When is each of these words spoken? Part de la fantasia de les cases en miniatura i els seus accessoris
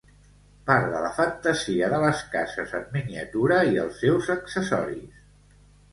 Part 0.69 0.87
de 0.93 1.01
la 1.03 1.11
fantasia 1.17 1.91
de 1.93 1.99
les 2.05 2.23
cases 2.37 2.73
en 2.79 2.89
miniatura 2.97 3.61
i 3.75 3.79
els 3.85 4.03
seus 4.05 4.33
accessoris 4.37 5.25